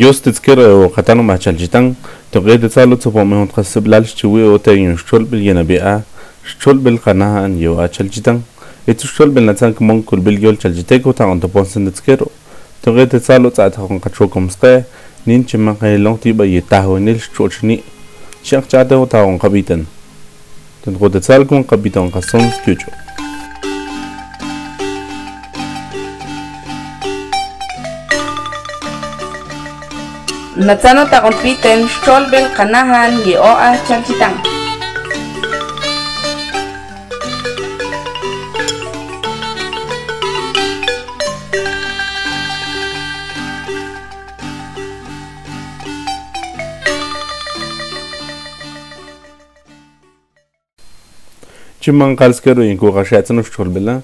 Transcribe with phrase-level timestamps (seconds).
[0.00, 1.94] Injustice kira o katano machaljitan
[2.32, 6.00] to gede salo tsopo me hontra seblal chwe o te yun shol bil yena bea
[6.42, 8.40] shol bil qana an yo achaljitan
[8.88, 12.30] etu shol bil natsank mon kul bil yol chaljiteko ta onto ponsen de tskero
[12.80, 14.86] to gede salo tsa ta hon katro komste
[15.26, 17.82] nin chima qailon ti ba yeta honil shochni
[18.42, 19.84] shaq chata o ta hon qabitan
[20.82, 22.88] tan gode salkun qabitan qason skucho
[30.60, 34.36] Natsano takumpiten, Cholbel, Kanahan, Yeoa, Chalchitang.
[51.80, 53.94] چې من قالس کرو یې کوغه شاتن شټول بلا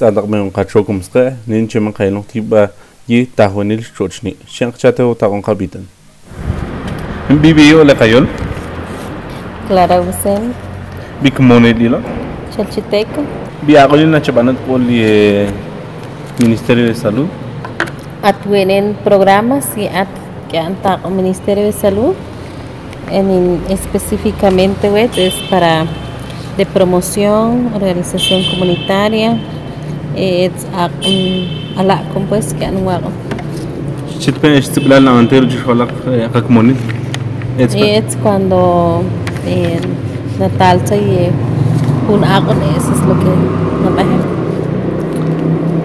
[0.00, 2.62] صادق مې قد شو کوم څه نن چې من قاینو تیبه
[3.08, 5.84] یی تاهونل شوچنی شنق چاته او تاون قبیتن
[7.28, 8.26] la qayol
[9.68, 10.52] Clara Ucel,
[11.22, 11.98] bikmone lilo
[12.56, 13.22] Chalchiteco,
[13.66, 15.46] biaqolin na chabanat qoli
[16.40, 17.26] ministerio de salud
[18.22, 20.08] atuenen programas y at
[20.50, 22.14] que han el Ministerio de Salud,
[23.10, 25.84] en, en- específicamente pues, es para
[26.56, 29.36] de promoción, organización comunitaria,
[30.16, 33.10] eh, es a, um, la pues que han huevo.
[34.18, 35.90] chitpen istiqlal na antero jishwalaq
[37.56, 39.02] qakmonil Es cuando
[39.46, 39.80] eh,
[40.38, 41.30] Natal se eh,
[42.08, 43.24] un agua, eso es lo que
[43.82, 44.36] no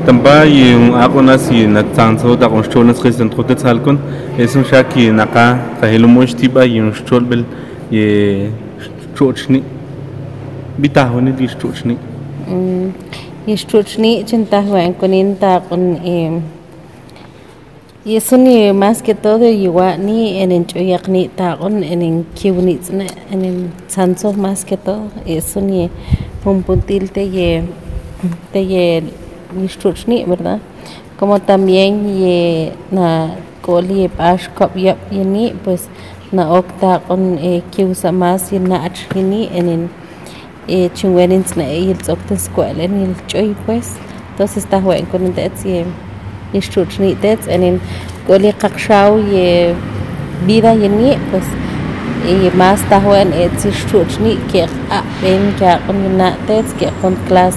[0.06, 4.00] tamba yi aqunas yi na tsanso da qon shtonas qisen qote tsalkon
[4.38, 7.44] esun shaki naqa qahilumosh tiba yi shtolbel
[7.92, 8.50] ye
[9.16, 9.62] chochni
[10.82, 11.98] bitahwanil yi chochni
[13.48, 16.61] Yishtuchni chintahuen kunin taqon eh, y eso ni más que todo igual
[20.00, 25.12] ni en el choyakni taqon en el kiunitzne en el sanso más que todo.
[25.24, 25.88] Eso ni
[26.44, 27.62] un puntil te ye
[28.52, 29.04] te ye
[29.56, 30.60] yishtuchni verdad
[31.20, 35.88] como también ye na koli pash kop yap yeni pues
[36.32, 39.90] na okta con eh, que usa más y na achini en el
[40.68, 41.98] eh, chingüenin na el
[42.32, 43.94] escuela en el choy pues.
[44.32, 45.36] Entonces está joven con el
[46.60, 47.80] chuchni tets el
[48.28, 49.74] koli kakshau y
[50.46, 51.44] vida y ni pues
[52.28, 53.52] y más está joven es
[53.88, 57.56] chuchni que a ven que con na tets que con class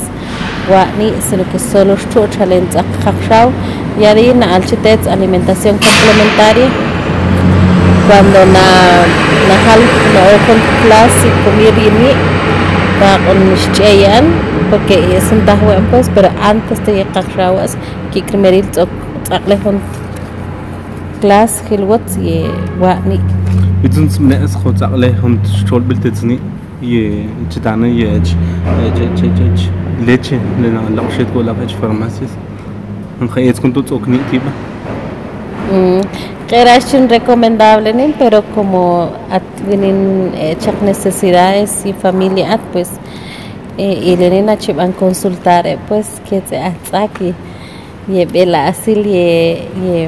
[0.70, 2.66] wani sino que solo chuchalen
[3.04, 3.50] kakshau
[4.00, 6.68] y ahí na alchitets alimentación complementaria
[8.06, 8.66] cuando na
[9.48, 9.80] nahal
[10.14, 12.33] na con clase comer y pa
[13.00, 14.24] باق المشجيان
[14.72, 17.76] بكي يسن إيه دهو امبوز بر انتس تي إيه قخراوس
[18.14, 18.86] كي كرميريل تو
[19.30, 19.80] قلهون
[21.22, 22.50] كلاس خلوت ي
[22.80, 23.20] واني.
[23.84, 25.38] بدون سمنا اس خو قلهون
[25.70, 26.38] شول بلتزني
[26.82, 28.30] ي تشدان ي تش
[28.94, 29.68] تش تش تش.
[30.06, 32.30] ليتش لنا لوشيت ولا فيش فارماسيس
[33.20, 34.50] من خيات كنتو توكني تيبا
[36.54, 38.14] Gerashin recomendable ¿no?
[38.16, 39.10] pero como
[39.66, 42.90] tienen hechas necesidades y familia pues
[43.76, 47.34] eh, y le a chivan consultar eh, pues que se aquí
[48.06, 50.06] y vela así y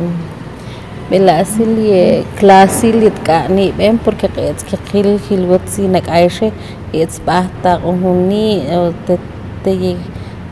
[1.10, 6.00] vela así y clase y ni ven porque es que gil gil wat si na
[6.00, 6.52] caishe
[6.92, 8.62] es basta un ni
[9.08, 9.18] te
[9.64, 9.96] te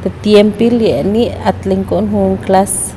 [0.02, 2.94] te tiempo y ni atlen con un clase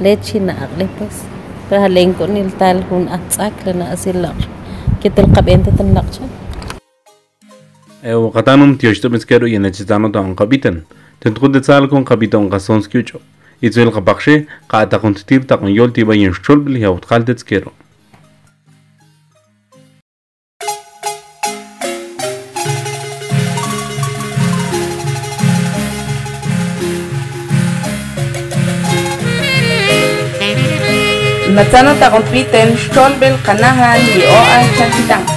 [0.00, 1.33] leche na agle pues
[1.74, 4.32] pero halen con el tal un atsak na asila
[5.02, 6.22] que te qabente tan laqcha
[8.00, 10.84] e qatanum tioshto miskero ye chitano ta qabitan
[11.18, 12.86] tentqud de tsal kon qabitan qasons
[31.54, 35.33] מצאנו את הרופיטן שולבל קנהן ליאור אלצ'נטיטן.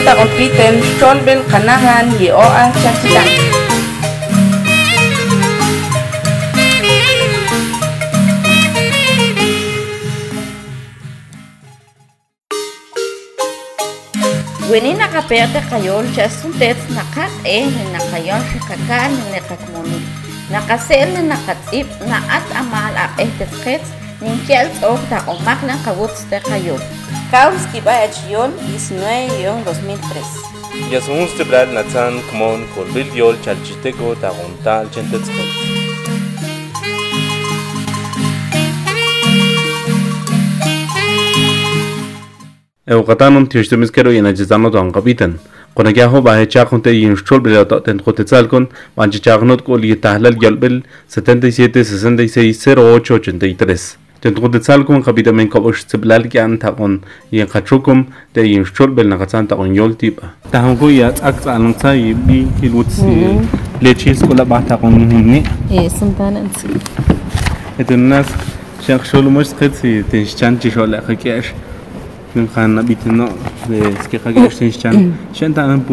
[0.00, 3.28] Samantha Opitin, Sean Ben Kanahan, Yeoa Chachitan.
[14.64, 20.00] Gwini nakaperte kayo siya suntet nakat-e na kayon siya kakan na nakatmoni.
[20.48, 23.92] Nakasel na nakatip na at amal a eh tetkhets
[24.24, 26.80] nin kyelts og ta omak lang kawuts te kayo.
[27.30, 27.34] Kaumski-19-2003.
[30.90, 35.50] יזמו סטבלד נצן כמון קורביל יול צ'לצ'יטגו תרונטל צ'נטצקוט.
[42.90, 45.32] Euqatanum tiyuxtumiskeru yanachizano tuanqapitan.
[45.76, 48.64] Qonakiaho bahechaqun te yinxchol bilataten qotetzalcon,
[48.98, 54.09] manchichaqnot kol yitahlal yalbil 77 66 08 83.
[54.21, 59.05] Tentuko de salkon kapita men kabosh tiblal kyan takon yin kachukum de yin shchol bil
[59.05, 60.33] nakatsan takon yol tiba.
[60.51, 63.37] Tahon ko ya ak salong sa yi bi kilutsi
[63.81, 65.43] lechis ko la ba takon ni.
[65.71, 66.67] إيه سنتان نسي
[67.79, 68.25] Ito nas
[68.81, 71.53] siyak sholo mo sketsi ten shchan chi shola kakiash.
[72.35, 73.27] Nim khan na bitin no
[73.69, 75.13] de ske kakiash ten shchan.
[75.33, 75.85] Shan ta nan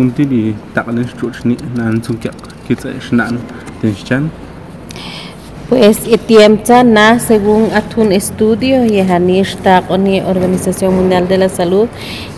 [5.70, 11.90] Pues itiemta na según atun estudio y hanishta ni Organización Mundial de la Salud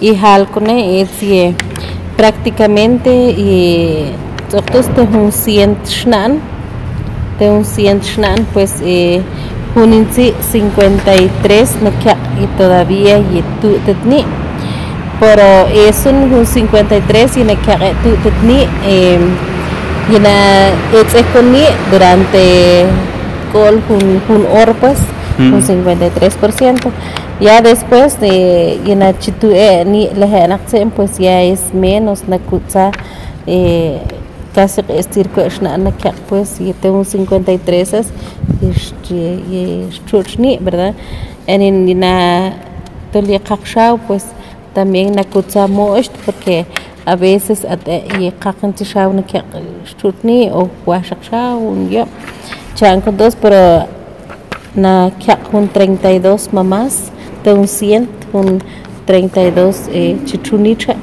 [0.02, 1.10] y halkone es
[2.18, 4.12] prácticamente y
[4.50, 6.40] todos te un cient shnan
[7.38, 9.22] de un cient shnan pues eh,
[9.75, 14.25] huninsi 53 na kya y todavía y tu tetni
[15.20, 19.20] pero es un 53 y na kya tu tetni eh,
[20.10, 23.09] y na echekoni durante
[23.54, 25.00] gol un, un or pues
[25.40, 25.54] Mm.
[25.54, 26.92] un 53%
[27.40, 32.28] ya después de na chitu eh, ni lehenaksen pues ya es menos.
[32.28, 32.92] Na kutsa
[33.48, 34.01] eh,
[34.54, 38.07] casi estir ko na na kya pues y te un 53 es
[38.62, 40.94] este y chuchni verdad
[41.48, 42.51] en en na
[43.13, 44.25] toli kakshao pues
[44.74, 46.66] también na kutsa mocht porque
[47.06, 47.88] a veces at
[48.19, 49.46] y kakan tishaw na kya
[50.01, 52.06] chutni o washakshao un yo
[52.80, 53.88] chan con dos pero
[54.74, 55.12] na
[55.52, 57.12] un 32 mamás
[57.44, 58.63] de un 100 un
[59.06, 60.96] 32 eh, chichunicha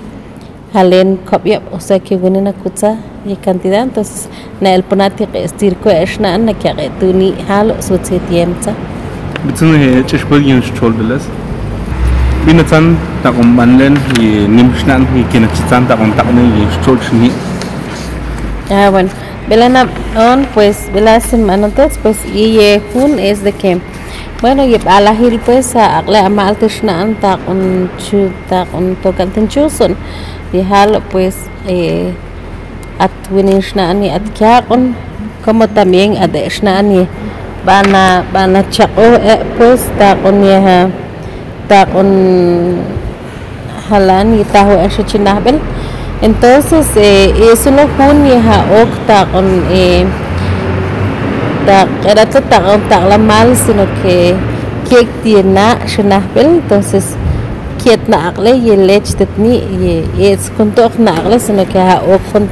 [0.73, 2.97] halen kopya o sea que viene na kutsa
[3.27, 4.29] y cantidad entonces
[4.63, 7.75] na el ponati estir ko eshna na kya tu ni halo
[8.31, 8.73] tiemta
[9.45, 11.29] Bitsun he chishpul yin shchol bilas.
[12.47, 17.31] Bina tsan takon manlen yi nim shnan yi kina chitsan takon takon yi shchol shni.
[18.71, 19.11] Ah, bueno,
[19.49, 19.87] Belana
[20.17, 23.79] on, pues, Bela semanotes, pues, y hun es de que,
[24.41, 28.97] bueno, y a la hil, pues, a le amal tishnan, ta un chu, ta un
[28.97, 29.95] tocan tenchuson,
[30.53, 31.37] y hal, pues,
[31.69, 32.13] eh,
[32.99, 34.97] at at kyakon,
[35.45, 37.09] como también at de shnan y
[37.65, 40.89] bana, bana chako, eh, pues, ta un yeha,
[41.69, 42.81] ta un
[43.89, 44.45] halan y
[45.07, 45.61] chinabel.
[46.23, 50.05] Entonces, eh, eso no jun y ha octa con eh,
[51.67, 54.35] ta era ta ta mal, sino que
[56.35, 57.17] entonces
[57.83, 58.01] kiet
[58.45, 59.57] y lech tetni
[60.19, 60.51] y es
[61.39, 62.49] sino que ha ok con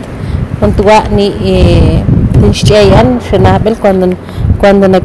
[0.60, 2.02] con tua ni eh
[2.40, 4.08] tincheyan shenahbel cuando
[4.60, 5.00] cuando na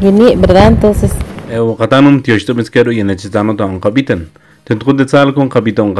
[0.00, 1.12] y ni verdad entonces
[2.92, 4.28] yi nechitano takon kapitan.
[4.64, 5.92] Tentuko de salkon kapitan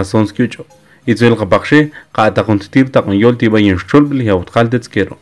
[1.06, 5.16] ицэлга бахши каатакын титир такын йол тибайын шчол бил яутхал децкеро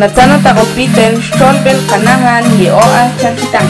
[0.00, 3.66] Natsana tagopiten, sholbel kanahan, yeoa, chakitan.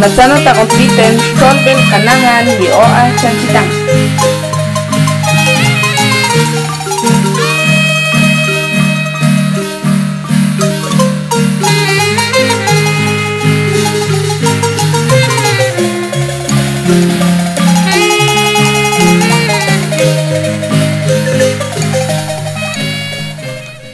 [0.00, 3.68] Nasanot akong pliten, tolben kanangan, gioa, chanchitang.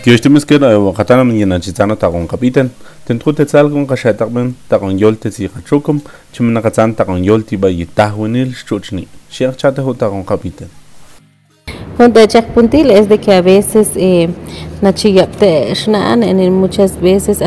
[0.07, 2.71] Kyo ishtimis kira e, wakatana mingin na chitana takong kapiten.
[3.07, 6.01] Tentru te tsalgon kashatakben takon yol te si kachukum,
[6.33, 9.07] chimina katsan takon yol tiba yitahwinil chuchni.
[9.31, 10.69] Shiak chate ho takon kapitan.
[11.99, 14.29] Junto a puntil es de que a veces eh,
[14.83, 17.39] nachiyapte shnan en muchas veces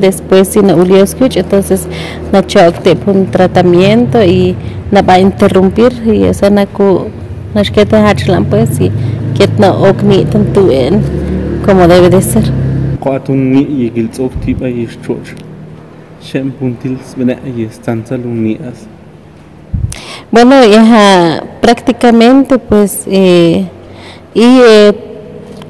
[0.00, 1.86] después si na ulioskuch entonces
[2.32, 2.96] nachokte
[3.30, 4.56] tratamiento y
[4.90, 7.10] na va a interrumpir y esa naku
[7.54, 8.90] nashketa hachlan pues y
[9.36, 10.70] ketna okni tantu
[11.66, 12.67] como debe de ser.
[13.28, 15.34] Ni yishchuch.
[16.20, 18.86] Shem puntil svena yistanzalun nias.
[20.30, 23.66] Bueno, ya prácticamente pues eh,
[24.34, 24.92] y eh,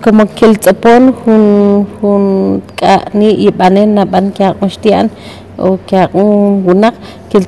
[0.02, 3.50] como que el tapón jun jun ka ni
[3.86, 5.10] na ban kya kostian
[5.58, 6.94] o kya un gunak
[7.30, 7.46] que el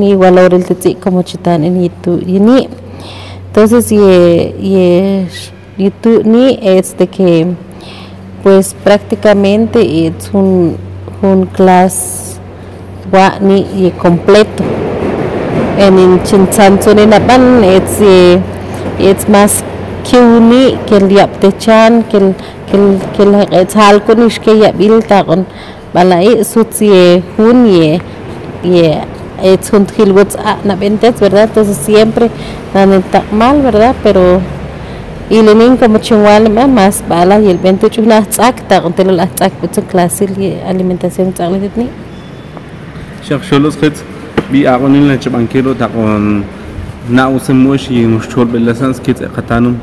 [0.00, 2.68] ni valor el tzi como chitan en yitu yini
[3.48, 5.26] entonces ye ye
[5.76, 7.46] yitu ni es de que
[8.42, 10.76] pues prácticamente es un
[11.22, 12.38] un class
[13.76, 14.62] y completo.
[15.78, 16.20] En
[17.10, 18.40] na ban it's eh,
[18.98, 19.62] it's más
[20.04, 22.34] kiuni que el yapte chan que el
[22.70, 25.46] que el que el tal con is que ya bil ta con
[25.94, 28.00] balai sutsi hun ye
[28.64, 29.00] ye
[29.42, 32.28] it's un hilwots na ventas verdad entonces siempre
[32.74, 34.40] dan mal verdad pero
[35.30, 39.12] y le nin como chingwal más bala y el 28 una tsak ta con telo
[39.12, 40.26] la tsak pues clase
[40.66, 41.88] alimentación tsak le ni
[43.24, 44.02] Shiak sholos khets
[44.50, 46.44] bi aqonin la chabankelo takon
[47.10, 49.76] na usemosh y nushchol belasans kits qatanum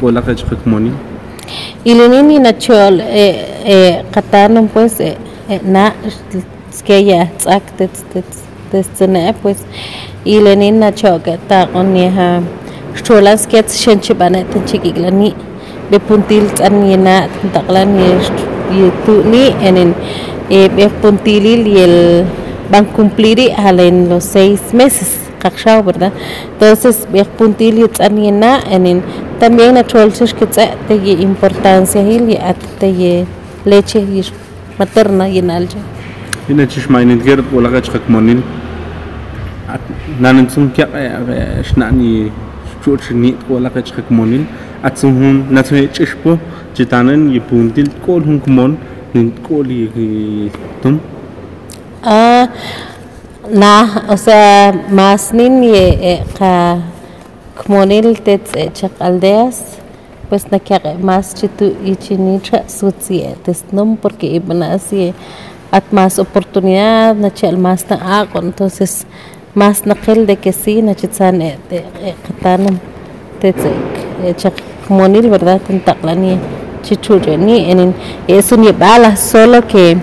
[0.00, 0.92] kola khech khmoni.
[1.84, 3.34] y le nin ni nachol eh
[3.64, 5.16] eh qatanum pues eh,
[5.48, 5.92] eh, na
[6.86, 8.24] que ya tsak tet tet
[8.70, 9.58] testene pues.
[10.24, 11.92] Y le nin nachol que ta con
[12.94, 15.34] ya cholas que shenche banet chikiglani
[15.90, 18.10] be puntil tan yena taklan ye
[18.78, 19.94] ye tu ni en
[20.50, 22.24] eh be puntilil y el
[22.70, 26.12] van a cumplir en los seis meses kakshao verdad
[26.52, 29.02] entonces be puntil y tan yena en
[29.38, 33.26] también a cholches que te ye importancia y at te ye
[33.64, 34.24] leche y
[34.78, 35.78] materna y nalja
[36.50, 38.42] Ina chish mainin ger kola khech khmonin.
[40.18, 40.48] Nanin
[42.84, 44.46] sum kya shnani chuch ni kola khech khmonin.
[44.82, 46.38] Atsum hun natsu chishpo
[46.74, 48.76] chitanen y puntil kol hun kmon
[49.14, 50.50] nin kol y
[50.82, 51.00] tum.
[52.02, 52.48] Ah,
[53.50, 56.78] na, o sea, más nin ye eh, ka
[57.56, 59.80] kmonil tets eh, chak aldeas,
[60.30, 65.12] pues na kya más chitu y chinicha sutsi tesnum porque iban así
[65.72, 69.06] at más oportunidad na chal más na ako entonces
[69.54, 72.78] más nakil de que sí na chitsan eh, eh, katanum
[73.40, 74.54] tets eh, chak
[74.86, 76.38] kmonil verdad tentaklan
[76.82, 77.94] chichuche ni en
[78.28, 79.96] es un bala solo que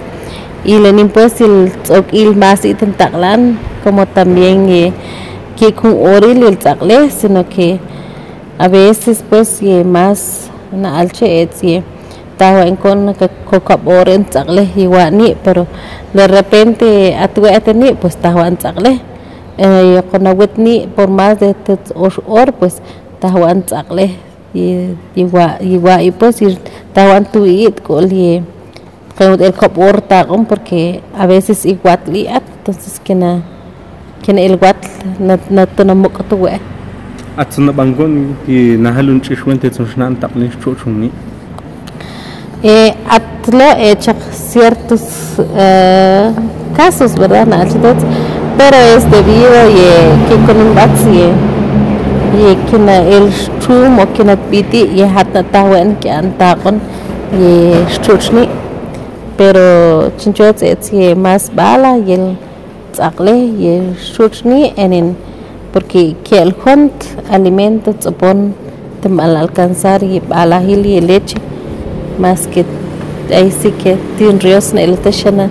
[0.66, 1.72] y le pues el
[2.12, 4.94] il más y tentaklan como también
[5.56, 7.80] que con oril el tacle sino que
[8.58, 11.84] a veces pues y más na alche y
[12.38, 13.16] tawa en con
[13.50, 15.68] kokabor en tacle igual pero
[16.14, 18.58] de repente atuete ni pues tawa en
[19.58, 20.24] eh con
[20.58, 21.56] ni por más de
[22.26, 22.82] or pues
[23.20, 24.12] tawa en tacle
[24.54, 24.96] y
[26.20, 26.58] pues y
[26.94, 28.44] tawa tu it col y
[29.20, 33.42] el copor tagum porque a veces igual liat entonces que na
[34.22, 34.78] que el guat
[35.20, 36.60] na na tunamuk tu we
[37.38, 41.12] Atsuna bangon y nahalun chishwen te tsushnan takni chuchuni.
[42.64, 45.02] eh atlo hecho ciertos
[45.56, 46.32] eh,
[46.76, 47.48] casos verdad
[48.58, 51.30] pero es debido y que con un batsi
[52.38, 56.82] y que na el strum o que na piti y hatna tawen que antakon
[57.32, 58.50] y chuchni
[59.38, 62.38] pero chinchot es que más bala y el
[62.94, 65.16] tzakle y el chuchni en en
[65.72, 66.94] porque que el hunt
[67.30, 68.56] alimento tsopon
[69.02, 71.38] te mal alcanzar y bala hil y leche
[72.20, 72.66] más que
[73.34, 75.50] ahí sí que tiene ríos en el shana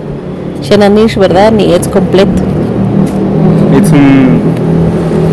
[0.61, 2.56] shana nish verdad ni es completo
[3.77, 4.41] Es un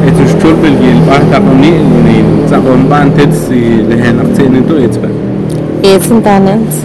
[0.07, 1.71] es un stulbel y el bahta koni
[2.05, 2.17] ni
[2.49, 5.09] zakon ban tets y le hen aktsene to ets ba.
[5.83, 6.85] es un tanens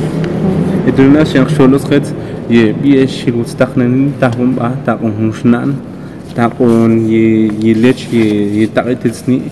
[0.87, 2.13] Eduna shang sholos khets
[2.49, 5.75] ye biex xigustaknen tahun ba takon hunxnan
[6.33, 8.25] takon ye ye lech ye
[8.57, 9.51] ye takititsni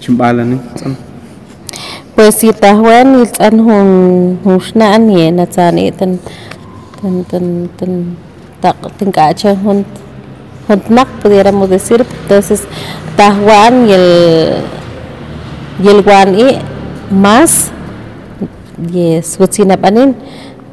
[0.00, 0.94] chimbalani tsan
[2.14, 3.88] Pues si tahuan iltz'an jun
[4.44, 6.18] jun xna'an ye natzani tan
[7.02, 7.46] tan tan
[7.78, 7.92] tan
[8.62, 10.07] taq tink'acha jun jun
[10.76, 12.04] tmaq pudiéramos decir.
[12.22, 12.62] Entonces
[13.16, 14.54] tahuan y el
[15.82, 16.58] y el wan'i
[17.10, 17.70] más
[18.92, 20.14] ye sutzinapanin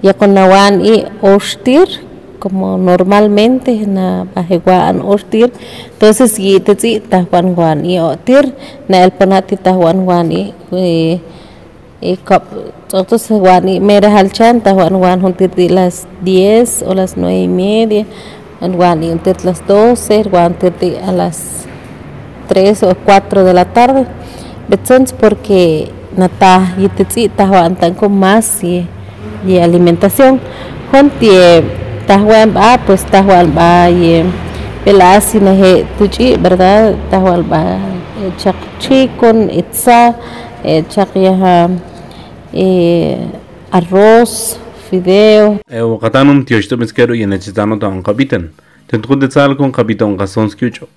[0.02, 1.88] ya con nawan y oxtir
[2.40, 5.52] como normalmente na bajeguan oxtir
[5.94, 8.54] entonces y tetzi tahuan wan y otir
[8.88, 11.22] na el panati tahuan wan y eh,
[12.02, 12.44] y kap
[12.94, 17.48] entonces wan y mera halchan tahuan wan juntir di las 10 o las nueve y
[17.48, 18.06] media
[18.62, 21.66] en wan y juntir las 12 wan tirti a las
[22.48, 24.06] 3 o 4 de la tarde.
[24.68, 28.88] Betzons porque nata y tetzi tahuan tan con más y,
[29.46, 30.40] y alimentación
[30.92, 31.64] juntie
[32.08, 34.24] tahuan ba pues tahuan ba y
[34.86, 37.78] pelasi na he tuchi verdad tahuan ba
[38.22, 40.16] eh, chak chikon itza
[40.64, 41.68] eh, chak yaha
[42.54, 43.18] eh,
[43.72, 44.58] arroz
[44.90, 48.52] fideo ewo qatanum tioxto mezquero y necesitano tan kapitan
[48.88, 50.88] tentqut de sal con kapitan qason skiucho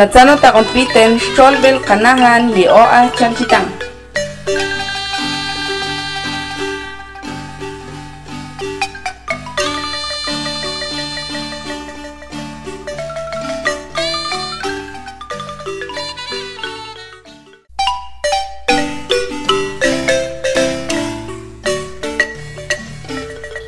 [0.00, 3.68] Natsano takong piten, Cholbel, Kanahan, Lioa, Chanchitang.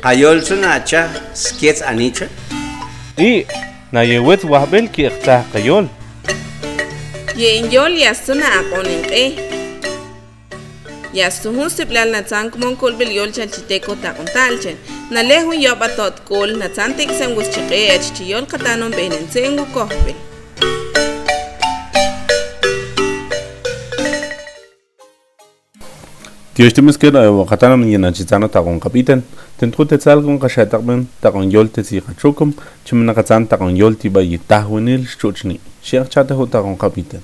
[0.01, 2.25] Ayol sunacha, skets anicha?
[3.21, 3.45] I,
[3.93, 5.93] na yewet wahbel ki ektah kayol.
[7.35, 9.23] Ye inyol yastuna akonin e.
[11.13, 14.77] Yastuhun siplal na tsan kumon kolbel yol chalchiteko takon talchen.
[15.11, 18.45] Na lehun yoba tot kol na tsan tiksen gus chiqe ech chi yol
[26.55, 26.79] katanon benen sengu kohbel.
[26.79, 29.23] tioxto mezquero ewo qatanum yin nachitano takon kapitan
[29.57, 32.53] tentqut de sal con qashataqmen takon yol tetsi qachukum
[32.85, 35.59] chimna qatsan takon yol tiba yi tahwinil xchuchni.
[35.83, 37.21] Xiaq chate hu takon kapitan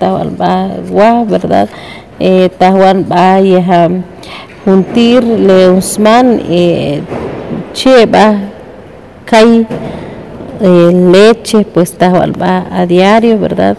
[0.00, 1.70] tahuan ba wa verdad
[2.18, 3.88] eh, tahuan ba yaha
[4.66, 6.98] juntir le usman eh,
[7.72, 8.50] che ba
[9.24, 9.62] kai
[10.60, 13.76] eh, leche pues tahuan ba a diario verdad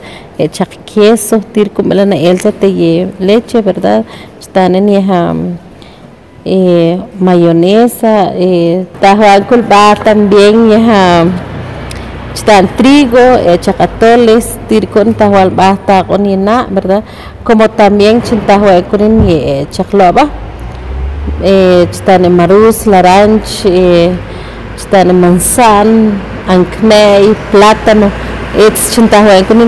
[0.51, 4.03] chak queso tir kumelana elsa te ye leche verdad
[4.41, 5.33] stanen yaha
[6.45, 11.25] eh, mayonesa eh, tahuan kul ba también yaha
[12.35, 13.17] están trigo,
[13.61, 17.01] chacatoles, tircon tahual basta con ina, ¿verdad?
[17.43, 19.25] Como también chintahue con
[19.71, 20.29] chacloba,
[21.43, 24.11] eh, están en maruz, laranch, eh,
[24.75, 26.11] están en manzan,
[26.47, 28.07] ancnei, plátano,
[28.57, 29.59] eh, chintahue con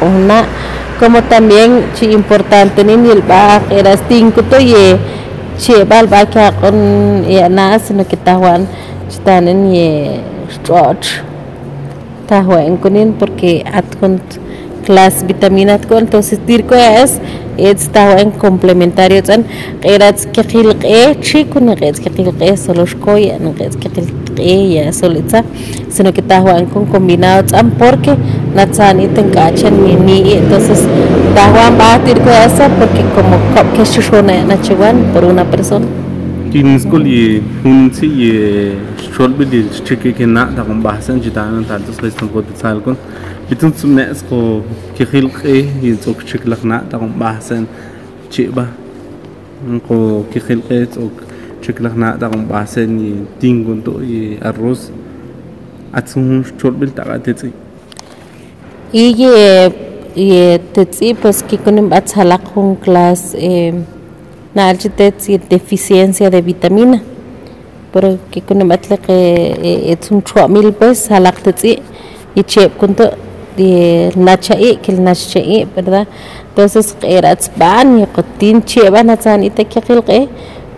[0.00, 0.44] con una,
[0.98, 4.98] como también chi importante ni el ba era cinco to ye
[5.58, 8.66] che bal ba ka con ya na sino que tahuan
[9.08, 11.22] están en ye stretch
[12.28, 14.22] tahwan kunin porque atkunt
[14.86, 17.20] class vitamina tkun entonces tirko es
[17.58, 19.44] es tahwan complementario tsan
[19.82, 25.44] qirats kaqilqe chikun qirats kaqilqe solo shkoya qirats kaqilqe ya solitza
[25.88, 28.16] sino que tahwan con combinado tsan porque
[28.54, 30.80] natsan iten kachan ni ni entonces
[31.34, 33.36] tahwan ba tirko esa porque como
[33.74, 35.86] que shushona nachiwan por una persona.
[36.52, 38.72] Kin skul ye hun si ye
[39.12, 42.80] shol bi di chike ke na da kon bahasan jitan ta tus restan ko tsal
[42.80, 42.96] kon
[43.50, 44.62] bitun sum ne sko
[44.96, 45.30] ke khil
[51.68, 53.26] ke ye zok chik lak na da kon bahasan chi ba ko ke khil ke
[53.26, 54.90] zok chik lak na da kon bahasan ye tingun to ye arroz
[55.92, 57.52] atsun shol bil ta ga tetsi
[60.18, 63.74] y pues que con batsalak con class eh
[65.28, 67.02] y deficiencia de vitamina.
[67.92, 71.08] Pero que con batle que es un chuamil pues
[71.42, 71.78] tetsi.
[72.34, 73.10] Y che kunto
[73.56, 76.06] de nachai que el nachai verdad
[76.48, 76.96] entonces
[77.56, 79.08] ban y qotin che ban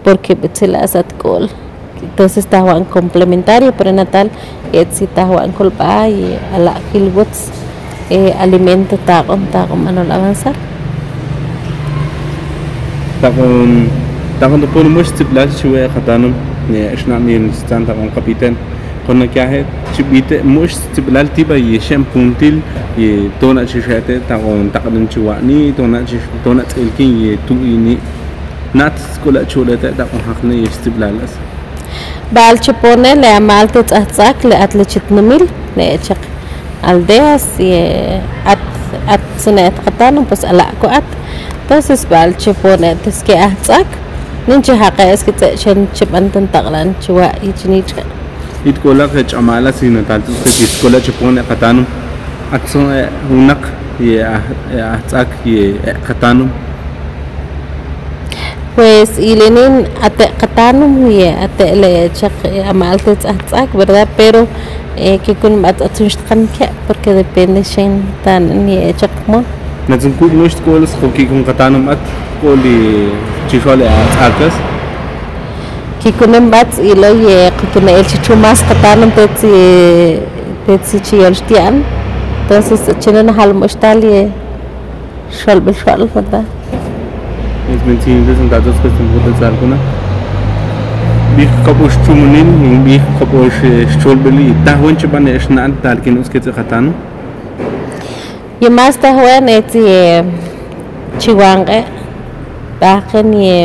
[0.05, 1.49] porque betselas atkol
[2.03, 4.31] entonces tahuan complementario pero natal
[4.73, 6.81] etsi tahuan kolpa y ala
[8.11, 10.55] eh, alimento taqon taqon manol avanzar
[13.21, 13.89] takon
[14.41, 16.33] takon to puno mush tiplas chwe khatanum
[16.71, 18.57] ne ishna min stan takon kapitan
[19.07, 19.65] konna kya hai
[19.97, 22.61] chibite mush tiplal tiba ye shem puntil
[22.97, 26.63] ye tona chishate takon takon chwa ni tona chish tona
[28.75, 31.31] tsilkin ye tu ini nat skola chulete takon hakne ye stiblalas
[32.33, 36.19] bal chipone le amal te tsatzak le atle chitnumil le chak
[36.83, 37.73] aldeas y
[38.45, 38.59] at
[39.07, 41.05] at sunet qatanum pues ala ko at
[41.63, 43.87] entonces bal chipone tes que atzak
[44.47, 47.95] ninche haqa es que chen chipantan taqlan chwa ichinich
[48.65, 51.87] it kola ke chamala sina tal is kola chipone qatanum
[52.53, 52.79] atso
[53.31, 53.59] hunak
[54.01, 55.75] ye atsak ye
[56.07, 56.51] qatanum
[58.79, 62.33] pues ilenin ate qatanum ye ate le chak
[62.71, 64.47] amal te tsatzak verdad pero
[64.97, 69.43] eh, que con mat atunshkan ke porque depende shen tan ni chak mo.
[69.89, 71.99] Natsun ku mush kolas khoki kun qatanum at
[72.41, 73.11] koli
[73.49, 74.55] chishole atsakas
[76.01, 79.51] que con mat y lo ye que con el chichu más qatanum te tsi
[80.67, 81.83] te tsi chiyolstian
[82.43, 84.23] entonces chinen hal mostal ye
[85.41, 86.07] shol bil shol
[87.69, 89.77] verdad es mentin des und datos que zum hotel sal kuna
[91.37, 93.61] bih kaposh chumunin ning bih kaposh
[94.03, 96.95] shol bili ta wenche ban esnan tal kin uske tsi qatanum
[98.61, 99.83] ye más ta juan etsi
[101.19, 101.85] chiwange
[102.81, 103.59] bajen ye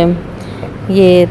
[0.90, 1.28] ye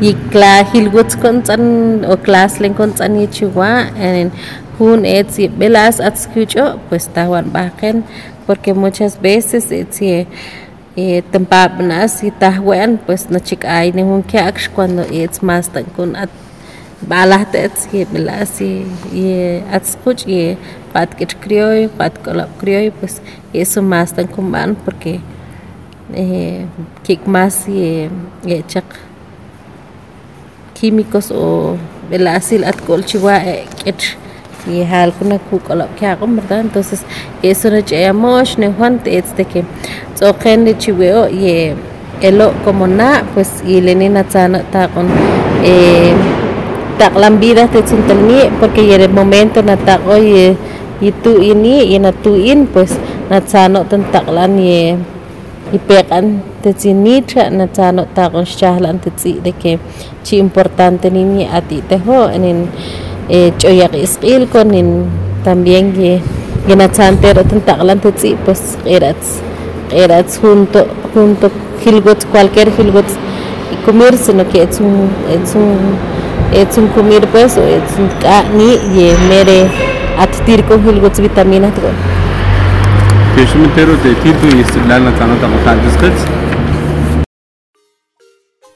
[0.00, 4.30] y kla hilguts kon tsan o klas len kon tsan ye chiwa en
[4.78, 8.02] hun etsi belas at skucho pues ta juan bajen
[8.46, 10.26] porque muchas veces etsi
[10.96, 16.14] eh, tempabnas y tahwen pues na chikay ni hun kiaksh cuando it's más tan kun
[16.16, 16.30] at
[17.02, 20.56] balas tets ye belas y ye at skuch ye
[20.92, 23.20] pat kich crioy pat kolap crioy pues
[23.52, 25.20] eso más tan kumban porque
[26.14, 26.64] eh,
[27.02, 28.08] kik más ye
[28.68, 28.84] chak
[30.74, 31.76] químicos o
[32.10, 33.40] belasil at kol chiwa
[33.84, 34.16] kich
[34.66, 37.04] y hal kuna ku kom verdad entonces
[37.42, 38.72] eso no chayamos ne
[39.52, 39.64] que
[40.64, 41.74] de chiweo ye
[42.22, 45.06] elo como na pues y lenina tsana ta con
[45.64, 46.14] eh
[46.98, 50.56] taklan vida te tsuntalni porque y el momento na tako ye
[51.00, 52.96] y tu ini y na tuin pues
[53.28, 54.96] na tsano tan taklan ye
[55.72, 59.10] y pekan te tsinitra shahlan te
[59.42, 59.78] de que
[60.22, 62.68] chi importante ni ni ati te ho en
[63.28, 65.06] en eh choyak isqil con en
[65.44, 66.20] también ye
[66.68, 69.40] y na tsantero tan taklan te tsi pues erats
[69.92, 71.50] erats junto junto
[71.84, 73.06] hilgot cualquier hilgot
[73.72, 75.76] y comer sino que es un es un
[76.52, 78.08] es un comer pues o es un
[78.56, 79.68] ni ye mere
[80.18, 81.82] at tir con hilgot vitaminas to
[83.36, 86.43] Peshimitero de tirtu y istiblal na tano ta mutan diskets.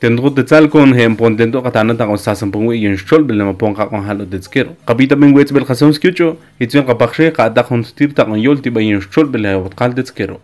[0.01, 3.53] Tendro de tal con hem pontento katana ta con sasan pungwe yun shol bil na
[3.53, 4.77] pong ka con halo de skero.
[4.87, 8.39] Kapita min wets bel khasam skyocho, itwen ka bakshe ka da con tir ta con
[8.39, 10.39] yol tiba yun shol bil ha wat kal de skero.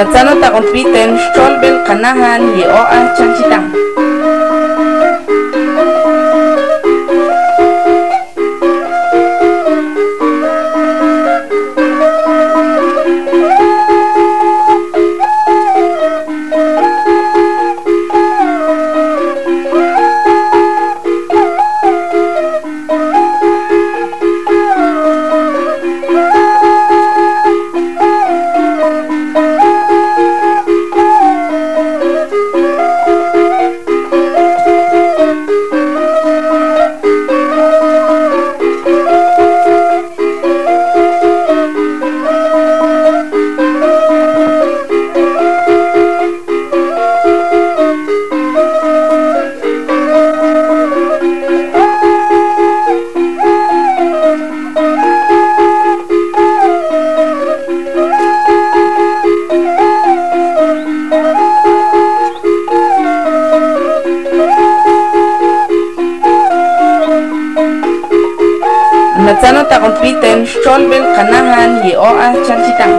[0.00, 3.12] Natsano ta kompiten stolbel kanahan ye o a
[69.40, 72.92] Tzanotacolpiten xolbel canahan ye oa chalchitan.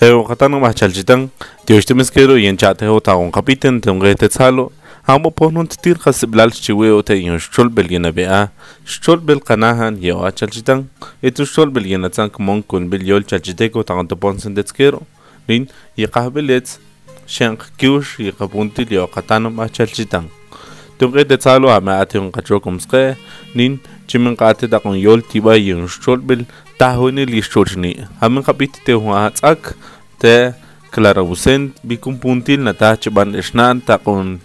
[0.00, 0.26] Eu
[0.60, 1.30] más chalchitan,
[1.66, 4.72] Dios te mesquero y enchate o tagon capiten de un gete tzalo,
[5.06, 8.50] amo ponun titir hasiblal chiweo te yon xolbel yena bea,
[8.84, 10.88] xolbel canahan ye oa chalchitan,
[11.22, 15.02] etu xolbel yena tzan kumon kun bil yol chalchiteco tagon topon sendetsquero,
[15.48, 16.80] lin, y kahbelets,
[17.26, 20.28] shenk kiush y kapuntil yo katano más chalchitan.
[20.98, 23.16] tunge de tsalo ame ate un kacho kumske
[23.54, 23.78] nin
[24.08, 26.44] chimin kate da kon yol tiba yin shtolbel
[26.78, 29.74] tahone li shtochni hamen kapit te hua tsak
[30.20, 30.34] te
[30.94, 34.38] clara busen bikum puntil na ta chiban eshnan ta kon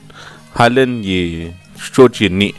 [0.57, 1.53] halen ye
[1.85, 2.49] shtochni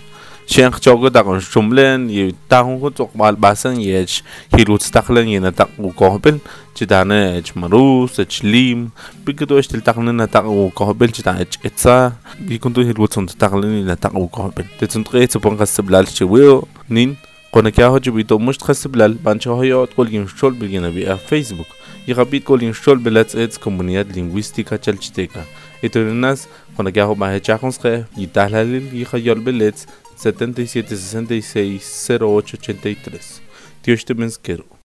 [0.51, 5.91] ченх чого дагын шумлен и тахун ху цокмал басан еч хилуц тахлен ена так у
[5.91, 6.41] кохбен
[6.75, 8.91] читане эч марус эч лим
[9.25, 12.17] пикто эч тил тахлен на так у кохбен читане эч эца
[12.49, 17.17] и кунту хилуц он тахлен на так у кохбен тецун трец пон гасблал чвио нин
[17.53, 21.67] قنكيا هجو بيتو مش تخسب لال بانشا هيا تقول ينشول بالجنا بيا فيسبوك
[22.09, 25.45] يغبيت قول ينشول بلاتس ايتس كومونيات لينغويستيكا تشلشتيكا
[25.85, 29.87] إتو الناس قنكيا هو ما هيتشاخنس خيه يتاهلال يخيال بلاتس
[30.21, 33.41] 77 66 08 83.
[33.83, 34.80] Dios te bendiga.